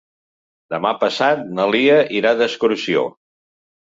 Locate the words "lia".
1.75-1.99